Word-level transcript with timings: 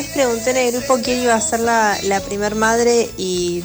vez 0.00 0.12
pregunté 0.12 0.50
en 0.50 0.56
el 0.56 0.72
grupo 0.72 0.98
quién 1.02 1.22
iba 1.22 1.34
a 1.34 1.40
ser 1.40 1.60
la, 1.60 1.96
la 2.04 2.20
primer 2.20 2.54
madre 2.54 3.10
y 3.16 3.62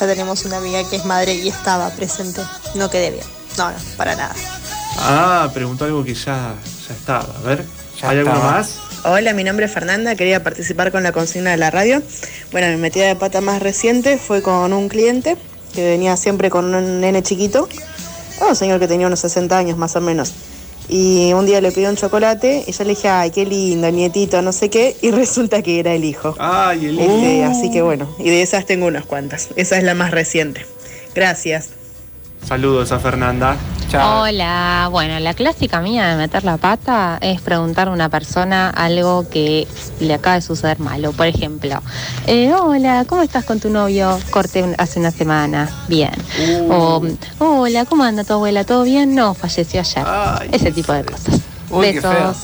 ya 0.00 0.06
tenemos 0.06 0.44
una 0.44 0.56
amiga 0.58 0.80
que 0.88 0.96
es 0.96 1.04
madre 1.04 1.34
y 1.34 1.48
estaba 1.48 1.90
presente. 1.90 2.40
No 2.74 2.90
quedé 2.90 3.10
bien. 3.12 3.24
No, 3.56 3.70
no, 3.70 3.76
para 3.96 4.16
nada. 4.16 4.34
Ah, 4.98 5.50
preguntó 5.54 5.84
algo 5.84 6.02
que 6.04 6.14
ya, 6.14 6.54
ya 6.88 6.94
estaba. 6.94 7.26
A 7.38 7.42
ver, 7.42 7.64
Ya 8.00 8.10
¿hay 8.10 8.18
alguno 8.18 8.36
estaba. 8.36 8.52
más? 8.58 8.74
Hola, 9.04 9.32
mi 9.32 9.44
nombre 9.44 9.66
es 9.66 9.72
Fernanda, 9.72 10.16
quería 10.16 10.42
participar 10.42 10.90
con 10.90 11.02
la 11.04 11.12
consigna 11.12 11.50
de 11.52 11.56
la 11.58 11.70
radio. 11.70 12.02
Bueno, 12.50 12.66
mi 12.68 12.76
metida 12.76 13.06
de 13.06 13.14
pata 13.14 13.40
más 13.40 13.62
reciente 13.62 14.18
fue 14.18 14.42
con 14.42 14.72
un 14.72 14.88
cliente 14.88 15.36
que 15.74 15.84
venía 15.86 16.16
siempre 16.16 16.50
con 16.50 16.74
un 16.74 17.00
nene 17.00 17.22
chiquito, 17.22 17.68
un 18.40 18.56
señor 18.56 18.80
que 18.80 18.88
tenía 18.88 19.06
unos 19.06 19.20
60 19.20 19.56
años 19.56 19.78
más 19.78 19.94
o 19.94 20.00
menos. 20.00 20.32
Y 20.88 21.32
un 21.32 21.46
día 21.46 21.60
le 21.60 21.72
pidió 21.72 21.90
un 21.90 21.96
chocolate 21.96 22.64
y 22.66 22.72
yo 22.72 22.84
le 22.84 22.90
dije, 22.90 23.08
ay, 23.08 23.30
qué 23.30 23.44
lindo, 23.44 23.90
nietito, 23.90 24.40
no 24.42 24.52
sé 24.52 24.70
qué, 24.70 24.96
y 25.02 25.10
resulta 25.12 25.62
que 25.62 25.80
era 25.80 25.92
el 25.92 26.04
hijo. 26.04 26.34
Ay, 26.38 26.86
el 26.86 26.98
Este, 26.98 27.44
así 27.44 27.70
que 27.70 27.82
bueno, 27.82 28.08
y 28.18 28.30
de 28.30 28.42
esas 28.42 28.66
tengo 28.66 28.86
unas 28.86 29.04
cuantas. 29.04 29.48
Esa 29.56 29.78
es 29.78 29.84
la 29.84 29.94
más 29.94 30.10
reciente. 30.10 30.66
Gracias. 31.14 31.70
Saludos 32.44 32.92
a 32.92 33.00
Fernanda. 33.00 33.56
Hola, 33.94 34.88
bueno, 34.90 35.18
la 35.20 35.32
clásica 35.34 35.80
mía 35.80 36.08
de 36.08 36.16
meter 36.16 36.44
la 36.44 36.56
pata 36.56 37.18
es 37.20 37.40
preguntar 37.40 37.88
a 37.88 37.92
una 37.92 38.08
persona 38.08 38.68
algo 38.70 39.28
que 39.28 39.66
le 40.00 40.14
acaba 40.14 40.36
de 40.36 40.42
suceder 40.42 40.80
malo. 40.80 41.12
Por 41.12 41.26
ejemplo, 41.26 41.80
eh, 42.26 42.52
hola, 42.52 43.04
¿cómo 43.06 43.22
estás 43.22 43.44
con 43.44 43.60
tu 43.60 43.70
novio? 43.70 44.18
Corté 44.30 44.62
un- 44.64 44.74
hace 44.78 44.98
una 44.98 45.10
semana. 45.12 45.70
Bien. 45.88 46.10
O, 46.68 47.00
hola, 47.38 47.84
¿cómo 47.84 48.02
anda 48.04 48.24
tu 48.24 48.32
abuela? 48.34 48.64
¿Todo 48.64 48.82
bien? 48.82 49.14
No, 49.14 49.34
falleció 49.34 49.80
ayer. 49.80 50.04
Ese 50.52 50.72
tipo 50.72 50.92
de 50.92 51.04
cosas. 51.04 51.40
Uy, 51.70 51.86
qué 51.86 51.92
Besos. 52.00 52.14
feo. 52.14 52.34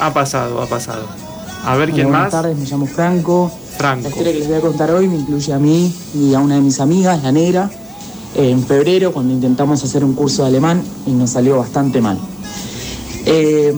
Ha 0.00 0.12
pasado, 0.12 0.60
ha 0.62 0.66
pasado. 0.66 1.04
A 1.64 1.76
ver, 1.76 1.90
¿quién 1.92 2.08
buenas 2.08 2.24
más? 2.24 2.30
tardes, 2.32 2.56
me 2.56 2.64
llamo 2.66 2.86
Franco. 2.86 3.50
Franco. 3.76 4.02
La 4.04 4.08
historia 4.10 4.32
que 4.32 4.38
les 4.40 4.48
voy 4.48 4.56
a 4.58 4.60
contar 4.60 4.90
hoy 4.90 5.08
me 5.08 5.16
incluye 5.16 5.52
a 5.52 5.58
mí 5.58 5.94
y 6.14 6.34
a 6.34 6.40
una 6.40 6.56
de 6.56 6.60
mis 6.60 6.80
amigas, 6.80 7.22
la 7.22 7.32
negra, 7.32 7.70
en 8.34 8.64
febrero 8.64 9.12
cuando 9.12 9.32
intentamos 9.32 9.82
hacer 9.82 10.04
un 10.04 10.14
curso 10.14 10.42
de 10.42 10.48
alemán 10.48 10.82
y 11.06 11.10
nos 11.12 11.30
salió 11.30 11.58
bastante 11.58 12.00
mal. 12.00 12.18
Eh, 13.26 13.74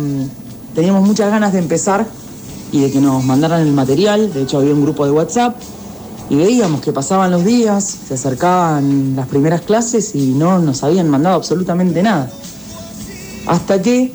teníamos 0.74 1.06
muchas 1.06 1.30
ganas 1.30 1.52
de 1.52 1.58
empezar 1.58 2.06
y 2.70 2.80
de 2.80 2.90
que 2.90 3.00
nos 3.00 3.24
mandaran 3.24 3.62
el 3.62 3.72
material, 3.72 4.32
de 4.32 4.42
hecho 4.42 4.58
había 4.58 4.72
un 4.72 4.82
grupo 4.82 5.04
de 5.04 5.12
WhatsApp 5.12 5.56
y 6.30 6.36
veíamos 6.36 6.80
que 6.80 6.92
pasaban 6.92 7.30
los 7.30 7.44
días, 7.44 7.98
se 8.08 8.14
acercaban 8.14 9.16
las 9.16 9.26
primeras 9.28 9.62
clases 9.62 10.14
y 10.14 10.32
no 10.32 10.58
nos 10.58 10.82
habían 10.82 11.08
mandado 11.08 11.36
absolutamente 11.36 12.02
nada. 12.02 12.30
Hasta 13.46 13.82
que 13.82 14.12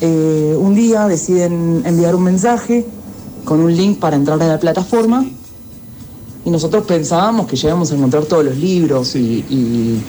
eh, 0.00 0.56
un 0.58 0.74
día 0.74 1.06
deciden 1.06 1.82
enviar 1.84 2.14
un 2.14 2.24
mensaje 2.24 2.86
con 3.44 3.60
un 3.60 3.74
link 3.74 3.98
para 3.98 4.16
entrar 4.16 4.42
a 4.42 4.46
la 4.46 4.58
plataforma 4.58 5.24
y 6.44 6.50
nosotros 6.50 6.84
pensábamos 6.86 7.46
que 7.46 7.56
llegamos 7.56 7.92
a 7.92 7.94
encontrar 7.94 8.24
todos 8.24 8.44
los 8.44 8.56
libros 8.56 9.14
y, 9.14 9.44
y 9.50 10.02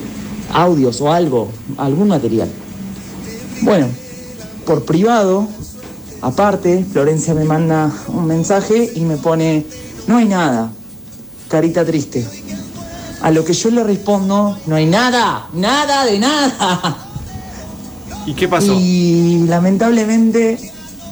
audios 0.52 1.00
o 1.00 1.12
algo, 1.12 1.48
algún 1.76 2.08
material. 2.08 2.48
Bueno, 3.62 3.88
por 4.66 4.84
privado, 4.84 5.46
aparte, 6.20 6.84
Florencia 6.90 7.34
me 7.34 7.44
manda 7.44 7.92
un 8.08 8.26
mensaje 8.26 8.92
y 8.94 9.00
me 9.00 9.16
pone, 9.16 9.66
no 10.06 10.16
hay 10.16 10.26
nada, 10.26 10.70
carita 11.48 11.84
triste. 11.84 12.26
A 13.22 13.30
lo 13.30 13.44
que 13.44 13.52
yo 13.52 13.70
le 13.70 13.84
respondo, 13.84 14.58
no 14.66 14.74
hay 14.74 14.86
nada, 14.86 15.46
nada 15.52 16.04
de 16.04 16.18
nada. 16.18 16.98
¿Y 18.26 18.34
qué 18.34 18.48
pasó? 18.48 18.72
Y 18.72 19.44
lamentablemente 19.46 20.58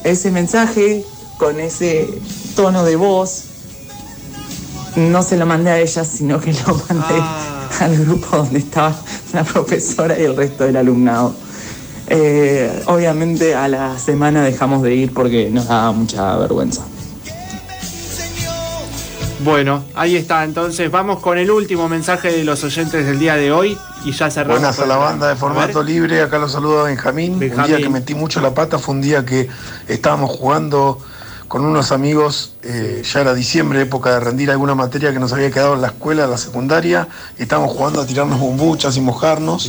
ese 0.04 0.30
mensaje 0.30 1.04
con 1.38 1.60
ese 1.60 2.08
tono 2.56 2.84
de 2.84 2.96
voz 2.96 3.44
no 4.96 5.22
se 5.22 5.36
lo 5.36 5.46
mandé 5.46 5.70
a 5.70 5.78
ella, 5.78 6.04
sino 6.04 6.40
que 6.40 6.52
lo 6.52 6.80
mandé 6.88 7.22
al 7.80 7.96
grupo 8.04 8.36
donde 8.36 8.58
estaba 8.58 8.94
la 9.32 9.44
profesora 9.44 10.18
y 10.18 10.24
el 10.24 10.36
resto 10.36 10.64
del 10.64 10.76
alumnado. 10.76 11.34
Eh, 12.08 12.82
obviamente 12.86 13.54
a 13.54 13.68
la 13.68 13.96
semana 13.98 14.42
dejamos 14.42 14.82
de 14.82 14.94
ir 14.94 15.14
porque 15.14 15.48
nos 15.50 15.68
daba 15.68 15.92
mucha 15.92 16.36
vergüenza. 16.36 16.82
Bueno, 19.42 19.84
ahí 19.94 20.16
está. 20.16 20.44
Entonces 20.44 20.90
vamos 20.90 21.20
con 21.20 21.38
el 21.38 21.50
último 21.50 21.88
mensaje 21.88 22.30
de 22.32 22.44
los 22.44 22.62
oyentes 22.62 23.06
del 23.06 23.18
día 23.18 23.36
de 23.36 23.52
hoy 23.52 23.78
y 24.04 24.12
ya 24.12 24.30
cerramos. 24.30 24.60
Buenas 24.60 24.78
a 24.80 24.86
la 24.86 24.96
banda 24.96 25.28
de 25.28 25.36
formato 25.36 25.82
libre, 25.82 26.20
acá 26.20 26.38
los 26.38 26.52
saluda 26.52 26.84
Benjamín. 26.84 27.34
Un 27.34 27.38
Benjamín. 27.38 27.66
día 27.66 27.78
que 27.78 27.88
metí 27.88 28.14
mucho 28.14 28.40
la 28.40 28.52
pata 28.52 28.78
fue 28.78 28.96
un 28.96 29.00
día 29.00 29.24
que 29.24 29.48
estábamos 29.88 30.30
jugando 30.30 30.98
con 31.50 31.64
unos 31.64 31.90
amigos, 31.90 32.52
eh, 32.62 33.02
ya 33.04 33.22
era 33.22 33.34
diciembre, 33.34 33.80
época 33.80 34.12
de 34.12 34.20
rendir 34.20 34.52
alguna 34.52 34.76
materia 34.76 35.12
que 35.12 35.18
nos 35.18 35.32
había 35.32 35.50
quedado 35.50 35.74
en 35.74 35.80
la 35.80 35.88
escuela, 35.88 36.22
en 36.22 36.30
la 36.30 36.38
secundaria, 36.38 37.08
y 37.40 37.42
estábamos 37.42 37.76
jugando 37.76 38.00
a 38.00 38.06
tirarnos 38.06 38.38
bombuchas 38.38 38.96
y 38.96 39.00
mojarnos. 39.00 39.66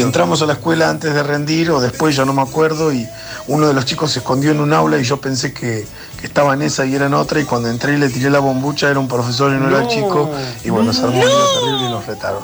Y 0.00 0.02
entramos 0.02 0.42
a 0.42 0.46
la 0.46 0.54
escuela 0.54 0.90
antes 0.90 1.14
de 1.14 1.22
rendir, 1.22 1.70
o 1.70 1.80
después, 1.80 2.16
ya 2.16 2.24
no 2.24 2.32
me 2.32 2.42
acuerdo, 2.42 2.92
y 2.92 3.06
uno 3.46 3.68
de 3.68 3.72
los 3.72 3.84
chicos 3.84 4.10
se 4.10 4.18
escondió 4.18 4.50
en 4.50 4.58
un 4.58 4.72
aula 4.72 4.98
y 4.98 5.04
yo 5.04 5.20
pensé 5.20 5.52
que, 5.52 5.86
que 6.20 6.26
estaba 6.26 6.54
en 6.54 6.62
esa 6.62 6.86
y 6.86 6.96
era 6.96 7.06
en 7.06 7.14
otra, 7.14 7.38
y 7.38 7.44
cuando 7.44 7.68
entré 7.68 7.94
y 7.94 7.98
le 7.98 8.08
tiré 8.08 8.28
la 8.28 8.40
bombucha 8.40 8.90
era 8.90 8.98
un 8.98 9.06
profesor 9.06 9.52
y 9.52 9.60
no, 9.60 9.68
era 9.68 9.78
el 9.78 9.84
No. 9.84 9.90
chico, 9.90 10.28
y 10.64 10.70
bueno, 10.70 10.92
se 10.92 11.02
armó 11.02 11.20
un 11.20 11.24
lío 11.24 11.38
terrible 11.60 11.86
y 11.86 11.90
nos 11.92 12.04
retaron. 12.04 12.42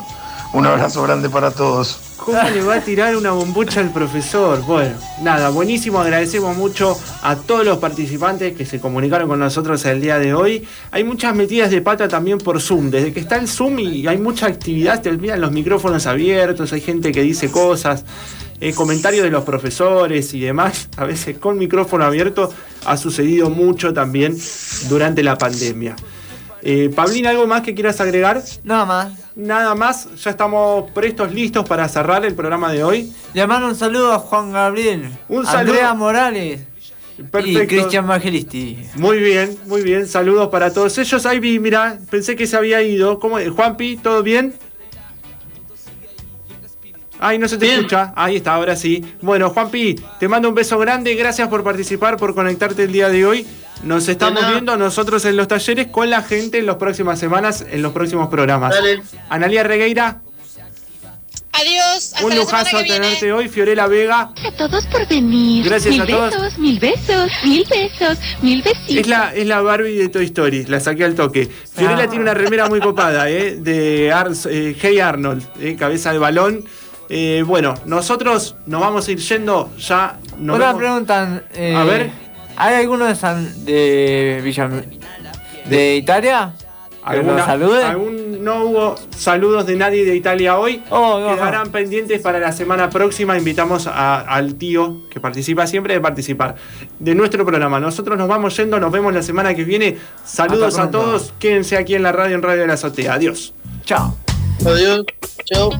Un 0.54 0.66
abrazo 0.66 1.02
grande 1.02 1.28
para 1.28 1.50
todos. 1.50 2.00
¿Cómo 2.16 2.42
le 2.42 2.62
va 2.62 2.76
a 2.76 2.80
tirar 2.80 3.16
una 3.16 3.32
bombucha 3.32 3.80
al 3.80 3.90
profesor? 3.92 4.62
Bueno, 4.64 4.96
nada, 5.22 5.50
buenísimo. 5.50 5.98
Agradecemos 6.00 6.56
mucho 6.56 6.98
a 7.22 7.36
todos 7.36 7.64
los 7.64 7.78
participantes 7.78 8.56
que 8.56 8.64
se 8.66 8.80
comunicaron 8.80 9.28
con 9.28 9.38
nosotros 9.38 9.84
el 9.84 10.00
día 10.00 10.18
de 10.18 10.34
hoy. 10.34 10.66
Hay 10.90 11.04
muchas 11.04 11.34
metidas 11.34 11.70
de 11.70 11.80
pata 11.82 12.08
también 12.08 12.38
por 12.38 12.60
Zoom. 12.60 12.90
Desde 12.90 13.12
que 13.12 13.20
está 13.20 13.36
el 13.36 13.46
Zoom 13.46 13.78
y 13.78 14.06
hay 14.06 14.18
mucha 14.18 14.46
actividad, 14.46 15.02
te 15.02 15.10
olvidan 15.10 15.40
los 15.40 15.52
micrófonos 15.52 16.06
abiertos, 16.06 16.72
hay 16.72 16.80
gente 16.80 17.12
que 17.12 17.22
dice 17.22 17.50
cosas, 17.50 18.04
eh, 18.60 18.72
comentarios 18.72 19.24
de 19.24 19.30
los 19.30 19.44
profesores 19.44 20.32
y 20.34 20.40
demás. 20.40 20.88
A 20.96 21.04
veces 21.04 21.38
con 21.38 21.58
micrófono 21.58 22.04
abierto 22.04 22.52
ha 22.86 22.96
sucedido 22.96 23.50
mucho 23.50 23.92
también 23.92 24.36
durante 24.88 25.22
la 25.22 25.36
pandemia. 25.38 25.94
Eh, 26.62 26.90
Pablín, 26.94 27.26
¿algo 27.26 27.46
más 27.46 27.62
que 27.62 27.74
quieras 27.74 28.00
agregar? 28.00 28.42
Nada 28.64 28.84
más. 28.84 29.12
Nada 29.36 29.74
más, 29.74 30.08
ya 30.16 30.30
estamos 30.30 30.90
prestos, 30.90 31.32
listos 31.32 31.66
para 31.68 31.88
cerrar 31.88 32.24
el 32.24 32.34
programa 32.34 32.72
de 32.72 32.82
hoy. 32.82 33.12
Llamar 33.32 33.62
un 33.62 33.76
saludo 33.76 34.12
a 34.12 34.18
Juan 34.18 34.52
Gabriel, 34.52 35.08
Un 35.28 35.46
saludo. 35.46 35.72
Andrea 35.72 35.94
Morales 35.94 36.60
y. 37.44 37.66
Cristian 37.66 38.06
Magelisti. 38.06 38.78
Muy 38.96 39.18
bien, 39.18 39.56
muy 39.66 39.82
bien. 39.82 40.06
Saludos 40.06 40.48
para 40.48 40.72
todos 40.72 40.96
ellos. 40.98 41.26
Ahí 41.26 41.40
vi, 41.40 41.58
mira, 41.58 41.98
pensé 42.10 42.36
que 42.36 42.46
se 42.46 42.56
había 42.56 42.82
ido. 42.82 43.18
¿Cómo? 43.18 43.38
Juanpi, 43.38 43.96
¿todo 43.96 44.22
bien? 44.22 44.54
Ay, 47.20 47.38
no 47.38 47.48
se 47.48 47.58
te 47.58 47.74
escucha. 47.74 48.12
Ahí 48.14 48.36
está, 48.36 48.54
ahora 48.54 48.76
sí. 48.76 49.04
Bueno, 49.20 49.50
Juanpi, 49.50 49.96
te 50.20 50.28
mando 50.28 50.48
un 50.48 50.54
beso 50.54 50.78
grande. 50.78 51.14
Gracias 51.14 51.48
por 51.48 51.64
participar, 51.64 52.16
por 52.16 52.34
conectarte 52.34 52.84
el 52.84 52.92
día 52.92 53.08
de 53.08 53.26
hoy. 53.26 53.46
Nos 53.82 54.08
estamos 54.08 54.46
viendo 54.50 54.76
nosotros 54.76 55.24
en 55.24 55.36
los 55.36 55.48
talleres 55.48 55.86
con 55.88 56.10
la 56.10 56.22
gente 56.22 56.58
en 56.58 56.66
las 56.66 56.76
próximas 56.76 57.18
semanas, 57.18 57.64
en 57.70 57.80
los 57.82 57.92
próximos 57.92 58.28
programas. 58.28 58.74
Dale. 58.74 59.02
Analia 59.28 59.62
Regueira, 59.62 60.20
Adiós. 61.52 62.12
Hasta 62.14 62.24
un 62.24 62.36
lujazo 62.36 62.66
semana 62.66 62.84
que 62.84 62.90
viene. 62.92 63.06
tenerte 63.06 63.32
hoy. 63.32 63.48
Fiorella 63.48 63.88
Vega. 63.88 64.20
A 64.46 64.52
todos 64.56 64.86
por 64.86 65.08
venir. 65.08 65.64
Gracias 65.64 65.92
mil 65.92 66.02
a 66.02 66.06
todos. 66.06 66.30
besos, 66.30 66.58
mil 66.58 66.78
besos, 66.78 67.30
mil 67.42 67.66
besos, 67.68 68.18
mil 68.42 68.62
besitos. 68.62 68.96
Es 68.96 69.06
la, 69.08 69.34
es 69.34 69.44
la 69.46 69.60
Barbie 69.60 69.96
de 69.96 70.08
Toy 70.08 70.26
Story, 70.26 70.66
la 70.66 70.78
saqué 70.78 71.02
al 71.04 71.16
toque. 71.16 71.48
Fiorella 71.74 72.04
Ah. 72.04 72.08
tiene 72.08 72.22
una 72.22 72.34
remera 72.34 72.68
muy 72.68 72.78
copada, 72.80 73.28
¿eh? 73.28 73.56
De 73.58 74.08
eh, 74.08 74.76
Hey 74.80 75.00
Arnold, 75.00 75.42
¿eh? 75.60 75.74
cabeza 75.76 76.12
de 76.12 76.18
balón. 76.18 76.64
Eh, 77.08 77.42
bueno, 77.44 77.74
nosotros 77.86 78.54
nos 78.66 78.80
vamos 78.80 79.08
a 79.08 79.10
ir 79.12 79.18
yendo 79.18 79.74
ya. 79.78 80.16
Nos 80.38 80.56
Una 80.56 80.66
vemos- 80.66 80.78
pregunta. 80.80 81.42
eh, 81.54 81.74
A 81.74 81.82
ver. 81.82 82.10
¿Hay 82.58 82.74
alguno 82.74 83.06
de, 83.06 83.14
San, 83.14 83.64
de 83.64 84.40
Villa 84.42 84.68
de 85.66 85.96
Italia? 85.96 86.52
¿Que 86.58 87.14
¿Alguna- 87.16 87.46
salude? 87.46 87.84
algún- 87.84 88.44
no 88.44 88.64
hubo 88.64 88.94
saludos 89.16 89.66
de 89.66 89.76
nadie 89.76 90.04
de 90.04 90.14
Italia 90.16 90.58
hoy. 90.58 90.82
Oh, 90.90 91.20
no, 91.20 91.34
Quedarán 91.34 91.70
pendientes 91.70 92.20
para 92.20 92.38
la 92.38 92.52
semana 92.52 92.90
próxima. 92.90 93.36
Invitamos 93.38 93.86
a- 93.86 94.20
al 94.20 94.56
tío 94.56 95.08
que 95.10 95.18
participa 95.20 95.66
siempre 95.66 95.94
de 95.94 96.00
participar 96.00 96.56
de 96.98 97.14
nuestro 97.14 97.44
programa. 97.46 97.80
Nosotros 97.80 98.18
nos 98.18 98.28
vamos 98.28 98.56
yendo, 98.56 98.78
nos 98.80 98.92
vemos 98.92 99.14
la 99.14 99.22
semana 99.22 99.54
que 99.54 99.64
viene. 99.64 99.96
Saludos 100.24 100.78
a 100.78 100.90
todos. 100.90 101.32
Quédense 101.38 101.76
aquí 101.76 101.94
en 101.94 102.02
la 102.02 102.12
radio, 102.12 102.34
en 102.34 102.42
Radio 102.42 102.62
de 102.62 102.66
la 102.66 102.74
Azotea. 102.74 103.14
Adiós. 103.14 103.54
Chao. 103.84 104.16
Adiós. 104.66 105.04
Chao. 105.44 105.70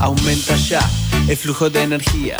Aumenta 0.00 0.56
ya 0.56 0.80
el 1.28 1.36
flujo 1.36 1.70
de 1.70 1.82
energía. 1.82 2.36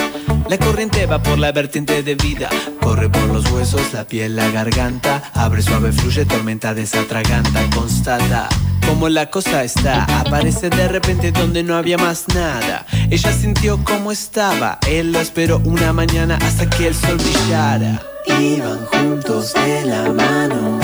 La 0.48 0.58
corriente 0.58 1.06
va 1.06 1.22
por 1.22 1.38
la 1.38 1.52
vertiente 1.52 2.02
de 2.02 2.14
vida. 2.16 2.48
Corre 2.80 3.08
por 3.08 3.24
los 3.26 3.50
huesos, 3.52 3.92
la 3.92 4.04
piel, 4.04 4.34
la 4.34 4.50
garganta. 4.50 5.22
Abre 5.34 5.62
suave, 5.62 5.92
fluye, 5.92 6.24
tormenta 6.24 6.74
desatraganta. 6.74 7.68
Constata 7.74 8.48
cómo 8.90 9.08
la 9.08 9.30
cosa 9.30 9.62
está. 9.62 10.04
Aparece 10.20 10.68
de 10.68 10.88
repente 10.88 11.30
donde 11.30 11.62
no 11.62 11.76
había 11.76 11.96
más 11.96 12.26
nada. 12.34 12.86
Ella 13.10 13.32
sintió 13.32 13.82
cómo 13.84 14.10
estaba. 14.10 14.78
Él 14.88 15.12
lo 15.12 15.20
esperó 15.20 15.60
una 15.64 15.92
mañana 15.92 16.38
hasta 16.42 16.68
que 16.68 16.88
el 16.88 16.94
sol 16.94 17.16
brillara. 17.16 18.02
Iban 18.40 18.84
juntos 18.86 19.54
de 19.54 19.84
la 19.84 20.12
mano. 20.12 20.80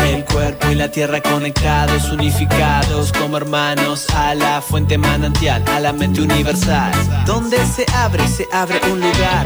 La 0.87 0.93
tierra 0.93 1.21
conectados, 1.21 2.13
unificados 2.13 3.11
como 3.13 3.37
hermanos 3.37 4.07
a 4.15 4.37
la 4.37 4.63
fuente 4.63 4.97
manantial, 4.97 5.65
a 5.67 5.81
la 5.81 5.93
mente 5.93 6.21
universal. 6.21 6.93
Donde 7.27 7.57
se 7.67 7.85
abre, 7.93 8.29
se 8.29 8.47
abre 8.53 8.81
un 8.93 9.01
lugar. 9.01 9.45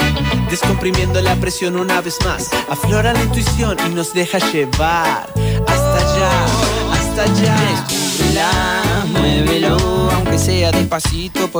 Descomprimiendo 0.50 1.18
la 1.22 1.34
presión 1.36 1.76
una 1.76 2.02
vez 2.02 2.18
más. 2.26 2.50
Aflora 2.68 3.14
la 3.14 3.22
intuición 3.22 3.78
y 3.86 3.94
nos 3.94 4.12
deja 4.12 4.38
llevar. 4.50 5.32
Hasta 5.66 5.96
allá, 5.96 6.44
hasta 6.92 7.22
allá. 7.22 7.56
Descúbrela, 7.88 9.04
muévelo, 9.08 10.10
aunque 10.10 10.38
sea 10.38 10.70
despacito. 10.72 11.50